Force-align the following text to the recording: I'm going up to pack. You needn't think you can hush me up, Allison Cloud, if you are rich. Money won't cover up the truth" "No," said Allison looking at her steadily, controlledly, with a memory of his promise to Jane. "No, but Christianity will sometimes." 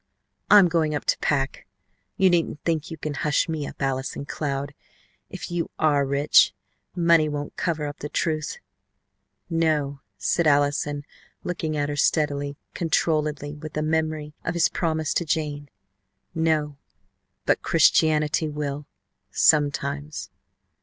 I'm 0.49 0.67
going 0.67 0.95
up 0.95 1.05
to 1.05 1.17
pack. 1.19 1.67
You 2.17 2.31
needn't 2.31 2.63
think 2.63 2.89
you 2.89 2.97
can 2.97 3.13
hush 3.13 3.47
me 3.47 3.67
up, 3.67 3.79
Allison 3.83 4.25
Cloud, 4.25 4.73
if 5.29 5.51
you 5.51 5.69
are 5.77 6.07
rich. 6.07 6.55
Money 6.95 7.29
won't 7.29 7.55
cover 7.55 7.85
up 7.85 7.99
the 7.99 8.09
truth" 8.09 8.57
"No," 9.51 10.01
said 10.17 10.47
Allison 10.47 11.05
looking 11.43 11.77
at 11.77 11.87
her 11.87 11.95
steadily, 11.95 12.55
controlledly, 12.73 13.59
with 13.61 13.77
a 13.77 13.83
memory 13.83 14.33
of 14.43 14.55
his 14.55 14.69
promise 14.69 15.13
to 15.13 15.23
Jane. 15.23 15.69
"No, 16.33 16.77
but 17.45 17.61
Christianity 17.61 18.49
will 18.49 18.87
sometimes." 19.29 20.31